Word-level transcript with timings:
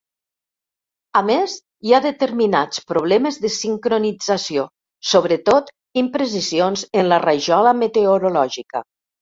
A 1.19 1.21
més, 1.25 1.57
hi 1.89 1.93
ha 1.95 1.99
determinats 2.05 2.81
problemes 2.93 3.37
de 3.45 3.51
sincronització, 3.57 4.65
sobretot 5.13 5.71
imprecisions 6.05 6.89
en 7.03 7.13
la 7.15 7.23
rajola 7.29 7.79
meteorològica. 7.85 8.87